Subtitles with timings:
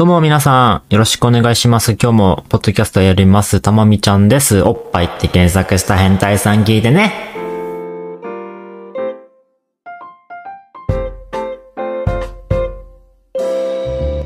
[0.00, 1.92] どうも皆さん、よろしくお願いします。
[1.92, 4.62] 今日も、ポッドキャストやります、たまみちゃんです。
[4.62, 7.12] おっぱいって検索した変態さん聞いてね。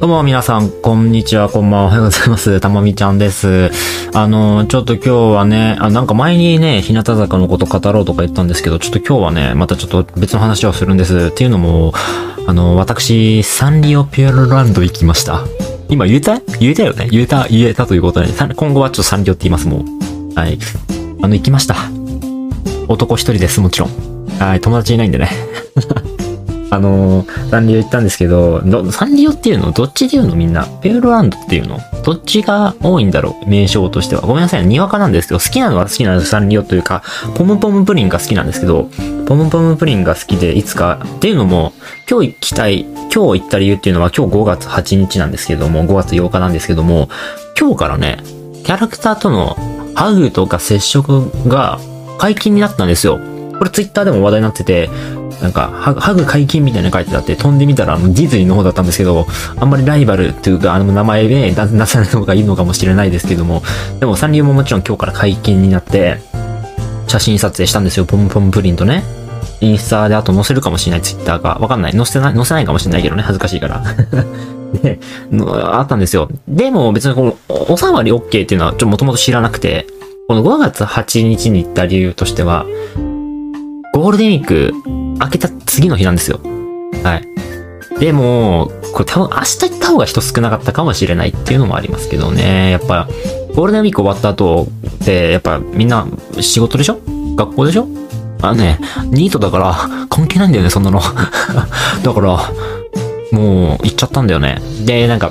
[0.01, 2.61] どうも皆さん、こんにちは、こんばんは、おはようございます。
[2.61, 3.73] たまみちゃんです。
[4.15, 11.31] あの、ちょっと今日はね、あ、なんか前にね、日向坂のこと語ろうとか言ったんですけど、ちょっと今日はね、またちょっと別の話をするんです。
[11.33, 11.93] っていうのも、
[12.47, 15.41] あの、私、サンリオピューロランド行きました。
[15.89, 16.41] 今言えた？
[16.59, 17.09] 言えたよね？
[17.11, 19.25] 言えた、言えたということで、今後はちょっと3。
[19.25, 20.35] 両って言います、もう。
[20.35, 20.59] はい。
[21.23, 21.77] あの、行きました。
[22.89, 24.39] 男一人です、もちろん。
[24.39, 25.29] はい、友達いないんでね。
[26.75, 29.71] あのー、サンリオ行ったんですけど、どサンリオっていうの？
[29.71, 30.35] どっちで言うの？
[30.35, 30.67] みんな。
[30.83, 31.79] ピューロランドっていうの？
[32.05, 33.49] どっちが多いんだろう？
[33.49, 34.23] 名称としては。
[34.23, 37.03] ごめんなさい、にわかなんですけど、好きなのは好きなんですサンリオというか、
[37.37, 38.89] ポムポムプリンが好きなんですけど、
[39.27, 41.73] ポムポムプリンが好きで、いつか、っていうのも、
[42.11, 47.09] 今日行きたい、今日行った理由っていうのは今日5月8日なんですけども、5月8日なんですけども、
[47.59, 48.19] 今日からね、
[48.65, 49.57] キャラクターとの
[49.95, 51.79] ハグとか接触が
[52.19, 53.21] 解禁になったんですよ。
[53.59, 54.89] これツイッターでも話題になってて、
[55.43, 63.63] なんか、ハグ解禁みたいなの書いてあって、飛んでみたら、あのディズニーの方だったんですけど、あんまりライバルというか、あの名前で出さない方がいいのかもしれないですけども、
[64.01, 66.19] でもサンリオももちろん今日から解禁になって、
[67.09, 69.03] 写真撮影したんですよ、ポムポムプリンとね。
[69.61, 71.59] インスタであと載せるかもしれない、ツイッターが。
[71.59, 71.93] わかんない。
[71.93, 73.83] 載せない、載せないかもしれないけどね、恥ずかしいから。
[74.83, 74.99] で、
[75.33, 76.29] あったんですよ。
[76.49, 79.87] でも別にこの、お触り OK っていうのは、ちょっともともと知らなくて、
[80.27, 82.67] この5月8日に行った理由としては、
[83.95, 84.73] ゴールデンウィーク
[85.21, 86.41] 明けた次の日なんですよ。
[87.05, 87.23] は
[87.97, 88.01] い。
[88.01, 92.73] でも、これ多分明日行った方が人少なかったかもしれないっていうのもありますけどね。
[92.73, 93.07] やっぱ、
[93.55, 94.67] ゴールデンウィーク終わった後
[95.05, 96.09] って、やっぱみんな
[96.41, 96.99] 仕事でしょ？
[97.37, 97.87] 学校でしょ？
[98.43, 100.99] あのね、ニートだから関係ないんだよね、そんなの。
[102.03, 102.51] だから、
[103.31, 104.61] もう行っちゃったんだよね。
[104.85, 105.31] で、なんか、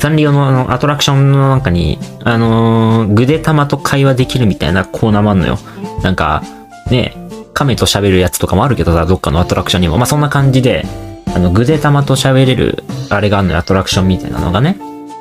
[0.00, 5.56] サンリオのあのアトラクションの中に、あのー、グデタマと会話できるみたいなコーナーもあんのよ。
[6.02, 6.42] なんか、
[6.90, 7.14] ね、
[7.60, 9.98] 亀と喋るやつとかもあるけどさ、どっかのアトラクションにも。
[9.98, 10.86] まあ、そんな感じで、
[11.34, 14.78] あの、グデタマと喋れる、あれがあるのよ、アトラクションみたいなのがね。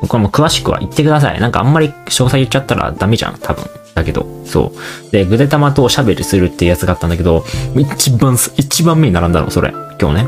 [0.07, 1.39] これも詳しくは言ってください。
[1.41, 3.65] なんかあんまり詳細言っちゃったらダメじゃん、多分。
[3.93, 5.11] だけど、そう。
[5.11, 7.43] で、グデタマとおしゃべりするっていうやつがあったんだけど、
[7.75, 9.73] 一番、一番目に並んだの、それ。
[9.99, 10.27] 今日ね。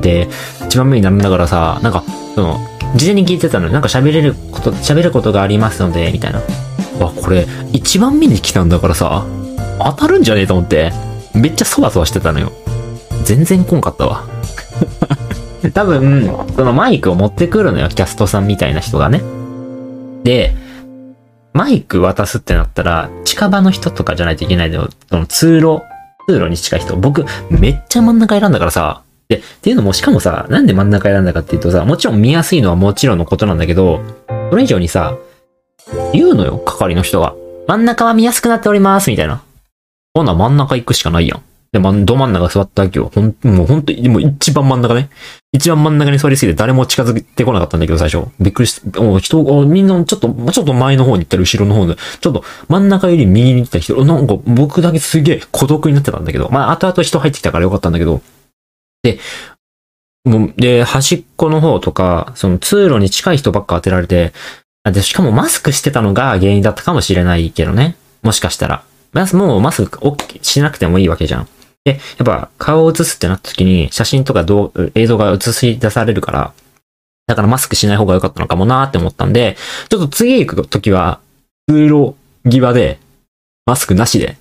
[0.00, 0.28] で、
[0.64, 2.02] 一番目に並んだからさ、なんか、
[2.34, 2.58] その、
[2.96, 6.40] 事前に聞いてたのになんか喋れること、喋ることがありますので、みたいな。
[6.98, 9.26] わ、これ、一番目に来たんだからさ、
[9.82, 10.92] 当たるんじゃねえと思って、
[11.34, 12.52] めっちゃそわそわしてたのよ。
[13.24, 14.24] 全然来んかったわ。
[15.74, 19.22] 多分、そのマイクを持ってくるのよ、キャストさんみたいな人がね。
[20.24, 20.54] で、
[21.52, 24.88] マイク渡すってなったら、近場の人とかじゃないといけないのよ。
[25.08, 25.82] その通路、
[26.28, 26.96] 通路に近い人。
[26.96, 29.02] 僕、めっちゃ真ん中選んだからさ。
[29.28, 34.00] で、っていうのも、しかもさ、なんで真ん中選んだかっていうとさ、もちろん見やすいのはもちろんのことなんだけど、
[34.50, 35.14] それ以上にさ、
[36.12, 37.34] 言うのよ、係の人が。
[37.66, 39.42] 真ん中は見やすくなっております、みたいな。
[40.14, 41.42] ほな、真ん中行くしかないやん。
[41.72, 43.12] で、ま、ど真ん中座ったわけよ。
[43.14, 45.08] ほん、もうほんと、もう一番真ん中ね。
[45.52, 48.28] 一番真ん中に座りすぎて誰も近づいてこなかったんだけど、最初。
[48.40, 58.20] びっくりして、もう人、みんなちょっと、ちょっと前の方に行ったり、後ろの方で、ちょっと真ん中より右に行った人、なんか僕だけすげえ孤独になってたんだけど、まあ、後々人入ってきたからよかったんだけど、
[59.04, 59.20] で、
[60.24, 64.32] もう、で、端っこの方とか、その通路に近い人ばっか当てられて、
[64.84, 67.96] で、しかもマスクしてたのが原因だったかもしれないけどね。
[68.22, 68.82] もしかしたら。
[69.12, 71.48] まずもうマスク OK しなくてもいいわけじゃん。
[71.84, 76.52] で、やっぱ顔を映すってなった時に写真とかどう映像が映し出されるから、
[77.26, 79.56] だからマスクしない方が良かったのかもなーって思ったんで、
[79.88, 81.20] ちょっと次行く時は、
[81.68, 82.98] 通路際で、
[83.66, 84.36] マスクなしで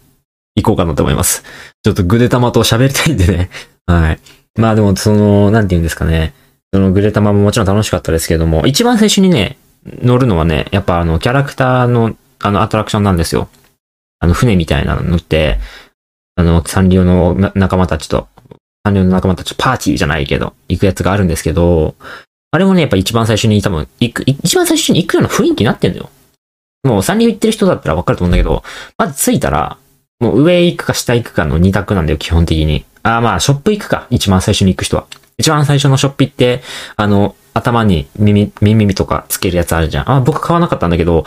[0.55, 1.43] 行こうかなと思います。
[1.83, 3.49] ちょっとグデタマと喋りたいんでね。
[3.85, 4.19] はい。
[4.55, 6.33] まあでも、その、なんて言うんですかね。
[6.73, 9.57] そのグレタマももちろん楽しかったですけども、一番最初にね、
[10.01, 13.49] 乗るのはね、やっぱあの、キャラクターの、あの、アトラクションなんですよ。
[14.19, 15.59] あの、船みたいなの乗って、
[16.35, 18.27] あの、サンリオの仲間たちと、
[18.85, 21.95] サンリオの仲間たちパーティーじゃないけど、行くやつがあるんですけど、
[22.51, 26.09] あれもね、やっぱ一番最初に多分、行く、一番最初に行くような雰囲気になってんのよ。
[26.83, 28.63] もうサンリオ行ってる人だったらわかると思うんだけど、
[28.97, 29.77] まず着いたら、
[30.19, 32.85] もう上行くか下行くかの二択なんだよ、基本的に。
[33.03, 34.07] ああ、まあ、ショップ行くか。
[34.09, 35.05] 一番最初に行く人は。
[35.37, 36.61] 一番最初のショップ行って、
[36.95, 40.11] あの、頭に耳、耳とかつけるやつあるじゃん。
[40.11, 41.25] あ、僕買わなかったんだけど、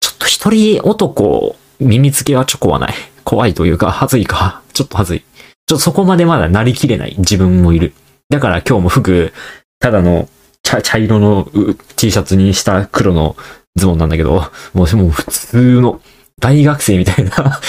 [0.00, 2.94] ちょっと一人男、耳付けはちょっと怖ない。
[3.24, 4.62] 怖いというか、はずいか。
[4.72, 5.20] ちょっと恥ずい。
[5.20, 7.92] ちょっとそこまでまだなりきれない自分もいる。
[8.30, 9.32] だから今日も服、
[9.78, 10.28] ただの
[10.62, 11.48] 茶茶色の
[11.96, 13.36] T シャツにした黒の
[13.76, 16.00] ズボンなんだけど、もうもう普通の
[16.40, 17.60] 大学生みたいな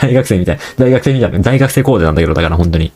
[0.00, 2.92] 大学生みたいな、 大学生みたいな、大学生コーデなんだけど、だから本当に。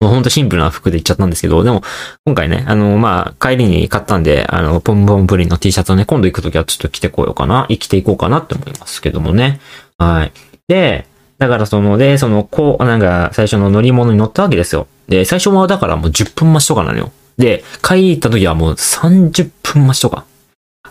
[0.00, 1.82] もうほんとシンプルな服で行っちゃったんですけど、でも、
[2.26, 9.60] 今回ね、あの、まあ、帰りに買ったんで、あの、ポンポンプリンの T シャツをね、今度行くときはちょっと着てこようかな、生きていこうかなって思いますけどもね。
[9.96, 10.32] はい。
[10.68, 11.06] で、
[11.38, 14.86] だからその、で、その、こう、なんか、最初の乗り物に乗ったわけですよ。
[15.08, 17.12] で、最初はだからもう10分待ちとかなのよ。
[17.38, 20.24] で、帰り行った時はもう30分待ちとか。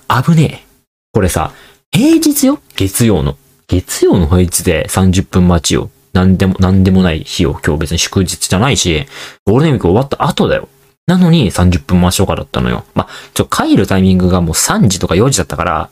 [0.08, 0.68] 危ねえ。
[1.12, 1.52] これさ、
[1.92, 2.60] 平日よ？
[2.76, 3.38] 月曜の。
[3.68, 5.90] 月曜の平日で30分待ちよ。
[6.16, 7.60] なんでも、なんでもない日よ。
[7.64, 9.06] 今日別に祝日じゃないし、
[9.46, 10.70] ゴールデンウィーク終わった後だよ。
[11.08, 12.86] なのに30分待ちとかだったのよ。
[12.96, 15.90] まあ、ちょ、帰るタイミングがもう3時とか4時だったから、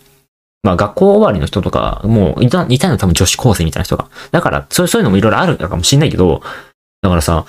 [0.64, 4.10] まあ学校終わりの人とか、もういた、いたの多分女子高生みたいな人が。
[4.32, 6.42] だから、そうそういうのもいろいろあるかもしんないけど、
[7.02, 7.46] だからさ、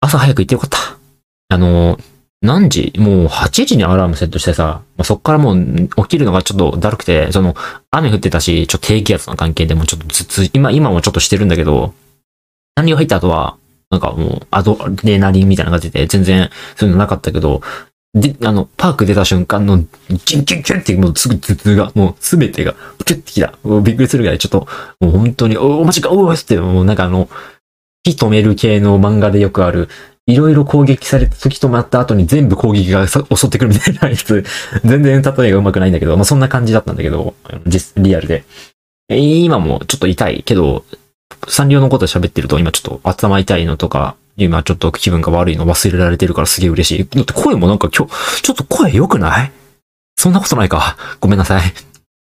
[0.00, 0.78] 朝早く行ってよかった。
[1.48, 1.98] あの、
[2.42, 2.92] 何時？
[2.98, 7.54] もう8時にアラームセットしてさ、そっからもう起きるのがちょっとだるくて、その、
[7.90, 11.92] 雨降ってたし、ちょっと低気圧の関係でもちょっとずつ、今、今もちょっとしてるんだけど、
[12.76, 13.58] 何を入った後は、
[13.90, 17.60] なんかもう、アドレナリンみたいな感じで、全然そういうのなかったけど、
[18.14, 23.52] で、あの、パーク出た瞬間の、ギュンギュンギュンってもうすぐ頭痛が、もうすべてが、キュッてきた。
[23.82, 24.66] びっくりするぐらい、ちょっと、
[25.00, 27.28] もう本当に、お、マジか、おおって、もうなんかあの、
[28.02, 29.88] 火止める系の漫画でよくある、
[30.30, 34.44] いろいろ攻撃されて時止まった後に全部攻撃が襲ってくるみたいなやつ、
[34.84, 37.34] 全然例えがうまくないんだけど、まあそんな感じだったんだけど、
[37.66, 38.44] 実、リアルで。
[39.08, 40.84] 今もちょっと痛いけど、
[41.48, 47.08] サンリオのこと喋ってると今ちょっと頭痛いのとか、今ちょっと気分が悪いの忘れられてるからすげえ嬉しい。
[47.16, 49.52] だって声もなんか今日、ちょっと声良くない？
[50.16, 50.96] そんなことないか。
[51.18, 51.62] ごめんなさい。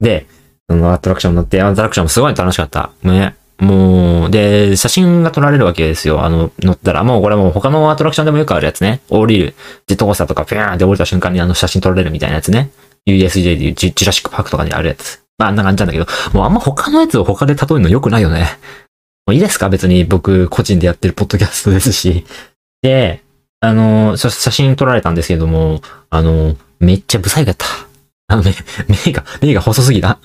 [0.00, 0.26] で、
[0.70, 2.90] そのアトラクション乗って、アトラクションもすごい楽しかった。
[3.02, 3.34] ね。
[3.58, 6.24] もう、で、写真が撮られるわけですよ。
[6.24, 9.00] あの、乗ったら、もうこれもう他のアトラクションでもよくあるやつね。
[9.08, 9.54] 降りる。
[9.86, 12.70] ジェットコースターとかピューンって降りた瞬間にあの写真撮られるみたいなやつね。
[13.06, 15.22] USJ でいうジュラシックパークとかにあるやつ。
[15.38, 18.46] まあ、あんな感じなんだけど、もうあんま他のやつを他で例えるの良くないよね。
[19.26, 19.68] もういいですか？
[19.68, 22.24] 別に僕個人でやってるポッドキャストですし。
[22.82, 23.22] で、
[23.60, 27.66] あの、写真撮られたんですけども、あの、めっちゃブサイクやった。
[28.28, 28.54] あの、目、
[29.06, 30.18] 目が、目が細すぎた。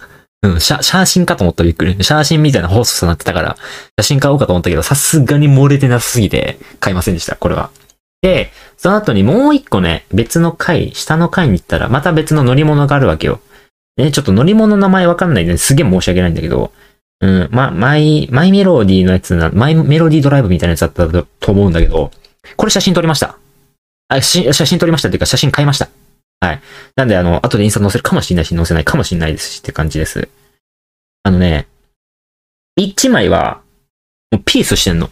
[0.43, 2.03] うん、写、写真かと思ったらびっくり。
[2.03, 3.57] 写真みたいな細さになってたから、
[3.97, 7.69] 写真買おうかと思ったけど、さすがに漏れてなさすぎて、買いませんでした、これは。
[8.21, 13.39] で、その後にもう一個ね、別の階、下の階に行ったら、また別の乗り物があるわけよ。
[13.95, 16.71] ね、ちょっと乗り物の名前わかんないんですげえ申し訳ないんだけど、
[17.21, 22.11] うん、ま、マイ、マイメロディのやつな、マイメロディドライブみたいなやつだったと思うんだけど、
[22.57, 23.37] これ写真撮りました。
[24.09, 25.87] あ、写真撮りましたっていうか写真買いました。
[26.43, 26.61] はい。
[26.97, 30.27] なんで、あの、後でインスタ載せるかもしれないし、載せないかもしれないですしって感じです。
[31.23, 31.67] あのね、
[32.75, 33.61] 一枚は、
[34.29, 35.09] もうピースしてんの。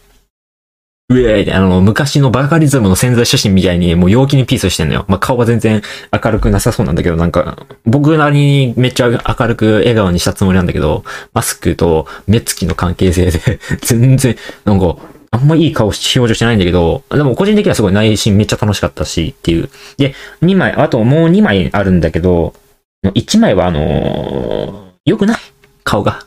[1.08, 5.06] うえー、あの、昔のバカリズムの潜在写真みたいに、もう陽気にピースしてんのよ。
[5.08, 5.80] まあ、顔は全然
[6.12, 11.02] 明るくなさそうなんだけど、なんか、僕なりにめっちゃ明るく笑顔にしたつもりなんだけど、
[11.32, 14.36] マスクと目つきの関係性で 全然、
[14.66, 14.96] なんか、
[15.34, 19.70] あんまいい顔し、表情してないんだけど、でも個人的にはすごい内心めっちゃ楽しかったしっていう。
[19.96, 22.54] で、2枚、あともう2枚あるんだけど、
[23.02, 25.38] 1枚はあのー、良くない
[25.84, 26.24] 顔が。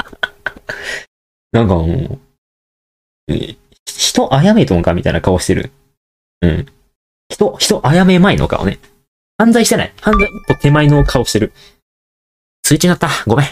[1.50, 2.18] なんかも
[3.28, 3.34] う、
[3.86, 5.72] 人あやめとんかみたいな顔してる。
[6.42, 6.66] うん。
[7.30, 8.78] 人、人あやめまいの顔ね。
[9.38, 9.92] 犯罪してない。
[10.00, 11.52] 犯罪一歩手前の顔してる。
[12.62, 13.08] 通知なった。
[13.26, 13.46] ごめん。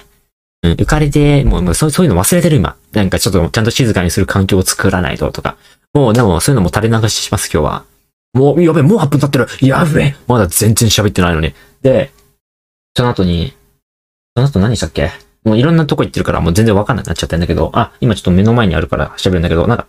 [0.62, 2.76] うん、浮かれて、もうもうそうそういうの忘れてる今。
[2.93, 5.56] なんかちょっとちゃんと静かにする環境を作らないととか。
[5.94, 7.85] もうでもそういうのも垂れ流しします今日は。
[8.35, 9.47] もう、やべ、もう8分経ってる。
[9.67, 11.55] やべ、まだ全然喋ってないのに。
[11.81, 12.11] で、
[12.95, 13.54] その後に、
[14.35, 15.11] その後何したっけ？
[15.45, 19.87] もういろんなとこ行ってるからもう全然わかんなくなっちゃったんだけど、あ、今ちょっと目の前にあるから喋るんだけど、なんか、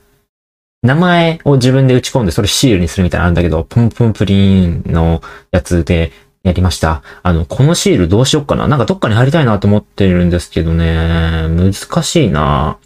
[0.84, 6.12] 名前を自分で打ち込んでそれシールにするみたいなのあるんだけど、ポンポンプリンのやつで、
[6.44, 7.02] やりました。
[7.24, 8.68] あの、このシールどうしよっかな。
[8.68, 12.78] なんかどっかに貼りたいなと思ってるんですけどね、難しいな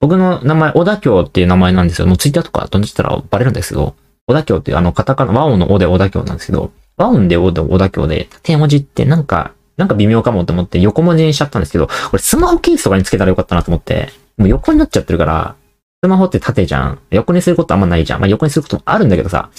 [0.00, 2.06] 僕の名前、小田京っていう名前なんですよ。
[2.06, 3.94] もうツイッターとか飛んでたらバレるんですけど、
[4.26, 15.54] 小田京っていうあのカタカナ、和音のおで小田京なんですけど、和音でおで小田京で、縦文字ってなんか、なんか微妙かもって思って横文字にしちゃったんですけど、これスマホケースとかにつけたらよかったなと思って、もう横になっちゃってるから、
[16.02, 16.98] スマホって縦じゃん。
[17.10, 18.20] 横にすることあんまないじゃん。
[18.20, 19.50] まあ横にすることもあるんだけどさ、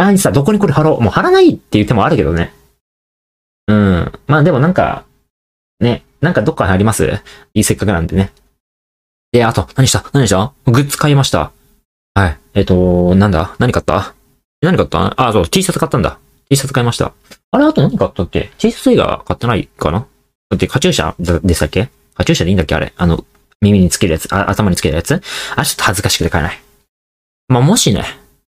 [0.00, 1.00] あにさ、どこにこれ貼ろう。
[1.00, 2.52] もう貼らないっていう手もあるけどね。
[3.66, 4.12] うん。
[4.26, 5.04] まあでもなんか、
[5.78, 7.20] ね、なんかどっかにあります？
[7.54, 8.32] いいせっかくなんでね。
[9.32, 10.04] で、あと、何した？
[10.12, 10.52] 何した？
[10.66, 11.52] グッズ買いました。
[12.14, 12.38] はい。
[12.54, 13.54] えっ、ー、と、なんだ？
[13.58, 14.14] 何買った？
[14.60, 15.14] 何買った？
[15.28, 16.18] あ、そう、T シャツ買ったんだ。
[16.48, 17.12] T シャツ買いました。
[17.52, 20.06] あれ、あと何買ったっけ ?T シャツ以外買ってないかな？
[20.50, 21.88] だって、カチューシャでしたっけ？
[22.14, 22.74] カチューシャでいいんだっけ？
[22.74, 22.92] あれ。
[22.96, 23.24] あの、
[23.60, 25.22] 耳につけるやつ、あ頭につけるやつ？
[25.54, 26.60] あ、ちょっと恥ずかしくて買えない。
[27.48, 28.04] まあ、もしね、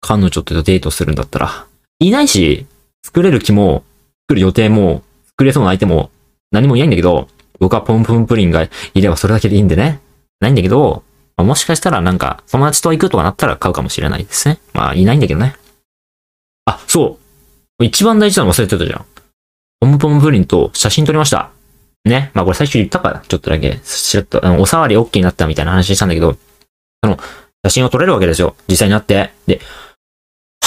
[0.06, 1.66] 彼女とデートするんだったら、
[2.00, 2.68] いないし、
[3.04, 3.84] 作れる気も、
[4.28, 6.12] 作る予定も、作れそうな相手も、
[6.52, 7.28] 何もいないんだけど、
[7.60, 8.62] 僕はポンポンプリンが
[8.94, 10.00] いればそれだけでいいんでね。
[10.40, 11.04] ないんだけど、
[11.38, 14.60] まあ、もしかしたらなんか、友達と行くとかなったら買うかもしれないですね。
[14.74, 15.56] まあ、いないんだけどね。
[16.66, 17.18] あ、そ
[17.80, 17.84] う。
[17.84, 19.06] 一番大事なの忘れてたじゃん。
[19.80, 21.50] ポムポムプリンと写真撮りました。
[22.06, 22.32] ね。
[22.34, 26.38] まあこれ最初言ったから、ちょっとだけ、しらっと、あのお触り OK になったみたいな話したんだけど、
[27.04, 27.18] その、
[27.66, 28.56] 写真を撮れるわけですよ。
[28.68, 29.32] 実際になって。
[29.48, 29.60] で、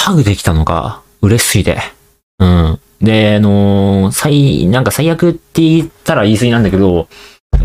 [0.08, 1.78] ハグできたのが嬉しすぎて。
[2.38, 2.80] うん。
[3.02, 7.08] で、あのー最、なんか最悪って言ったら言い過ぎなんだけど、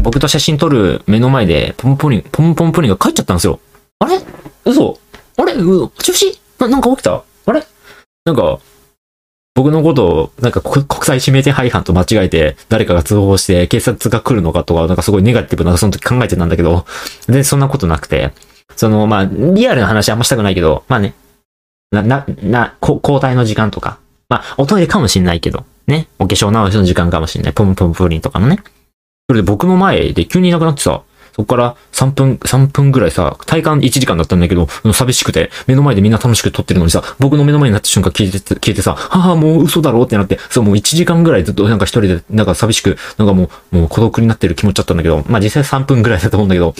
[0.01, 3.61] 僕と写真撮る目の前で、ポンポンプリン、ポンポンプリンが帰っちゃったんですよ。
[3.99, 4.19] あれ？
[4.65, 4.99] 嘘？
[5.37, 5.53] あれ？
[5.53, 6.37] う、中止？
[6.59, 7.23] ななんか起きた？
[7.45, 7.63] あれ？
[8.25, 8.59] なんか、
[9.55, 16.85] 僕のことを、なんか国際指名手配犯と間違えて、誰かが通報して警察が来るのかとか、なんかすごいネガティブな、その時考えてたんだけど、
[17.27, 18.33] で、そんなことなくて、
[18.75, 21.13] その、まあ、リアルな話あんましたくないけど、まあね、
[21.93, 28.59] な、な、な、こ交代の時間とか、まあ、おトイレかもしんないけど、ね、お化粧直しの時間かもしんない、ポムポムプリンとかのね。
[29.29, 31.03] それで僕の前で急にいなくなってさ、
[31.35, 46.75] そこから3分、3分ぐらいさ、体感1時間だったんだけど、寂しくて、目の前でみんな楽しく撮ってるのにさ、僕の目の前になった瞬間聞いて、聞いてさ、はあ、もう嘘だろうってなって、そう、もう1時間ぐらいずっとなんか一人で、なんか寂しく、なんかもう、もう孤独になってる気持ちだったんだけど、まあ実際3分ぐらいだと思うんだけど、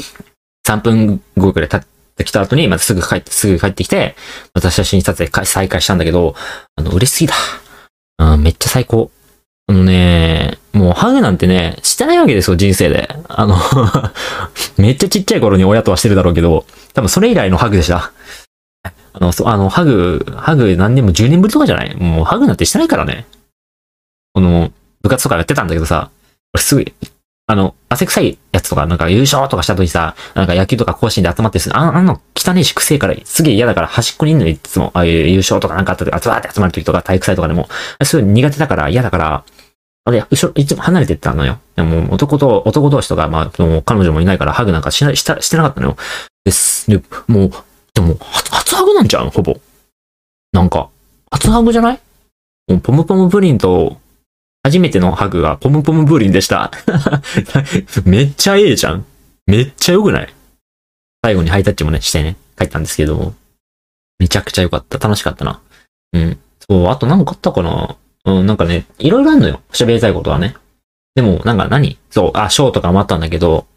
[0.67, 4.15] 3分後ぐらい経っってきた後に、またすぐ帰って、すぐ帰ってきて、
[4.53, 6.35] また写真撮影再開したんだけど、
[6.75, 7.33] あの、嬉しすぎだ。
[8.19, 9.11] うん、めっちゃ最高。
[9.67, 13.09] あのね、もうハグなんてね、してないわけですよ、人生で。
[13.27, 13.57] あの、
[14.77, 18.11] めっちゃちっちゃい頃に親とはしてるだろうけど、多分それ以来のハグでした。
[19.13, 21.95] あの、そあの、ハグ、ハグ何年も10年ぶりとかじゃない？
[21.95, 23.25] もうハグなんてしてないからね。
[24.33, 26.09] この、部活とかやってたんだけどさ、
[26.53, 26.85] 俺すぐ、
[27.45, 37.67] あの、汗臭いやつとか、なんか優勝とかした時さ、なんか野球とか甲子園で集まってす、ああの汚いし臭いから、すげえ嫌だから端っこにいんのよいつも、ああいう優勝とかなんかあった時、集まって集まる時とか体育祭とかでも、
[38.03, 39.43] すごいう苦手だから嫌だから、
[40.05, 41.59] あれ、後ろ、いつも離れてったのよ。
[41.75, 45.97] でも男と、男同士とか、まあ、もう彼女もいないからハグなんかしな、した、してなかったのよ。
[46.45, 46.89] です。
[46.89, 47.51] で、もう、
[47.93, 49.55] でも、初初ハグなんじゃん、ほぼ。
[50.51, 50.89] なんか、
[51.31, 51.99] 初ハグじゃない？
[52.67, 53.97] もうポムポムプリンと、
[54.63, 56.71] 初めてのハグがポムポムプリンでした。
[58.05, 59.05] めっちゃええじゃん。
[59.45, 60.33] めっちゃ良くない？
[61.21, 63.33] 最後にハイタッチもね、してね、帰ったんですけども、
[64.19, 64.97] めちゃくちゃ良かった。
[64.99, 65.59] 楽しかったな。
[66.13, 66.37] うん。
[66.69, 67.95] そう、あと何かあったかな？
[68.25, 69.61] うん、なんかね、いろいろあるのよ。
[69.71, 70.55] 喋りたいことはね。
[71.15, 71.97] でも、なんか何？
[72.09, 73.67] そう、あ、ショーとかもあったんだけど、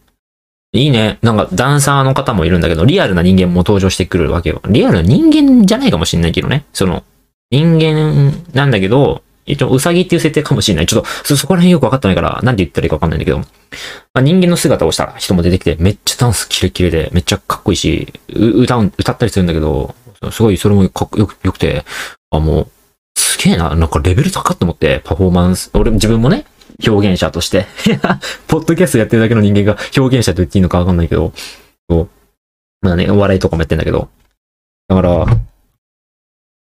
[0.72, 1.18] いいね。
[1.22, 4.60] なんか、ダンサーの方もいるんだけど、リアルな人間も登場してくるわけよ。
[4.68, 6.64] リアルな人間じゃないかもしんないけどね。
[6.72, 7.02] その、
[7.50, 10.86] 人間なんだけど、一応、ウサギっていう設定かもしれない。
[10.86, 13.44] ちょっと、そ、こら辺よくわかってないから、なんて言ったらいいかわかんないんだけど、ま
[14.14, 19.94] あ、人間の姿をした人も出てきて、めっちゃダンスキレキレで、めっちゃかっこいいし、歌う、歌ったりするんだけど、
[20.32, 21.84] すごいそれもかっよく、よくて、
[22.30, 22.68] あ、もう、
[23.16, 26.44] すげえな、なんかレベル高っと思って、パフォーマンス、俺自分もね、
[26.86, 27.66] 表現者として、
[28.48, 31.32] ポッドキャストやってるだけの人間が表現者と言っていいのかわかんないけど、
[31.88, 32.08] そう。
[32.82, 34.08] まあね、お笑いとかもやってんだけど。
[34.88, 35.36] だから、す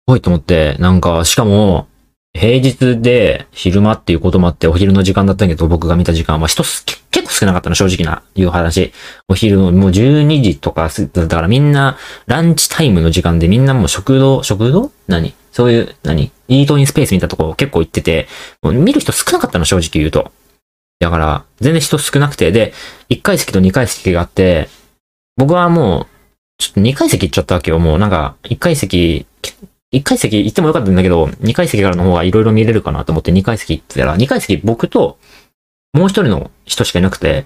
[0.08, 1.88] ごいと思って、なんか、しかも、
[2.34, 8.92] 平日で昼間っていうこともあって、お昼の時間だったけど、僕が見た時間は人す、結構少なかったの、正直な、いう話。
[9.30, 14.92] お昼の、もう12時とか、だからみんな、ランチタイムの時間でみんなもう食堂、食堂？
[15.08, 15.34] 何？
[15.52, 16.32] そういう、何？
[16.48, 18.28] イートインスペースみたとこ結構行ってて、
[18.64, 20.32] もう見る人少なかったの、正直言うと。
[21.00, 22.74] だから、全然人少なくて、で、
[23.10, 24.70] 1階席と2階席があって、
[25.38, 26.08] 僕はもう、
[26.58, 27.80] ちょっと2階席行っちゃったわけよ。
[27.80, 29.28] もうなんか、1階席、
[29.94, 35.18] 1階席行ってもよかったんだけど、2階席からの方がいろいろ見れるかなと思って2階席行ってたら、2階席僕と、
[35.94, 37.46] もう一人の人しかいなくて、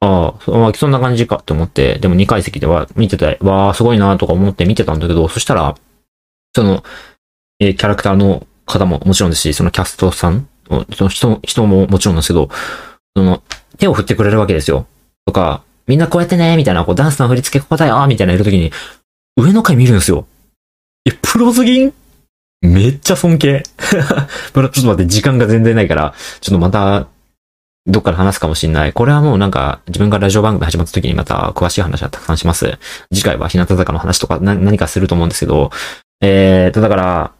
[0.00, 5.76] ああ、そんな感じかと思って、でも2階席では見てて、わあ、すごいなとか思って見てたんだけど、そしたら、
[6.54, 6.82] その、
[7.60, 12.50] えーキャラクターの方ももちろんですし、そのキャストさん、その人、人ももちろんですけど、
[13.14, 13.42] その、
[13.78, 14.86] 手を振ってくれるわけですよ。
[15.24, 18.72] とか、みんなこうやってね、みたいな、こうダンスの振り付けここだよ、みたいなやるときに、
[19.36, 20.26] 上の階見るんですよ。
[21.06, 21.92] え、プロすぎん？
[22.62, 23.62] めっちゃ尊敬。
[23.78, 24.02] ちょっ
[24.52, 27.06] と待って、時間が全然ないから、ちょっとまた、
[27.86, 28.92] どっから話すかもしんない。
[28.92, 32.78] これはもうなんか、自分がラジオ番組始まった時にまた詳しい話はたくさんします。
[33.14, 35.70] 次回は日向坂の話とかな何かすると思うんですけど、
[36.20, 37.32] えーと、だから、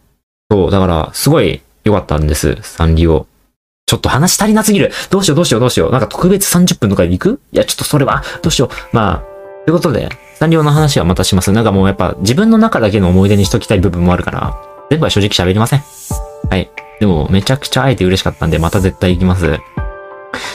[0.49, 3.27] そう、だから、すごい良かったんです、サンリオ。
[3.87, 4.93] ちょっと話足りなすぎる。
[5.11, 5.91] どうしようどうしようどうしよう。
[5.91, 7.41] なんか特別30分とかで行く？
[7.51, 8.97] いや、ちょっとそれは、どうしよう。
[8.97, 9.19] まあ、
[9.65, 10.09] ということで、
[10.39, 11.51] サンリオの話はまたします。
[11.53, 14.55] なんかもうやっぱ自分の中だけの思い出にしときたい部分もあるから、
[14.91, 15.83] 全部は正直喋りません。
[16.51, 16.71] はい。
[17.01, 19.59] でも、めちゃくちゃ会えて嬉しかったんで、また絶対行きます。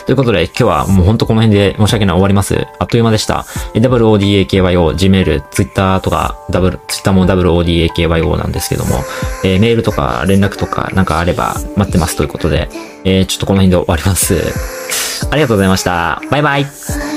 [0.06, 2.68] ということで、今日はもうほんとこの辺で申し訳ない終わります。
[2.80, 3.46] あっという間でした。
[3.74, 9.04] WODAKYO、Gmail、Twitter とか、ダブル、Twitter も WODAKYO なんですけども、
[9.44, 12.70] えーメールとか連絡とかなんかあれば待ってますということで、
[13.04, 14.36] えーちょっとこの辺で終わります。
[15.32, 16.22] ありがとうございました。
[16.30, 17.11] バイバイ。